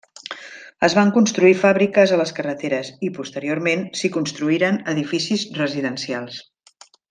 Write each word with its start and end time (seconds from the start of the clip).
Es 0.87 0.93
van 0.99 1.11
construir 1.17 1.51
fàbriques 1.63 2.13
a 2.15 2.17
les 2.21 2.33
carreteres 2.39 2.89
i, 3.09 3.11
posteriorment, 3.19 3.87
s'hi 4.01 4.13
construïren 4.19 4.81
edificis 4.97 5.45
residencials. 5.63 6.43